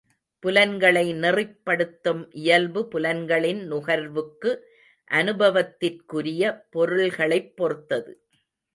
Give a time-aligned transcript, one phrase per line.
[0.43, 4.51] புலன்களை நெறிப் படுத்தும் இயல்பு புலன்களின் நுகர்வுக்கு
[5.11, 6.43] அனுபவத்திற்குரிய
[6.69, 8.13] பொருள்களைப் பொறுத்தது.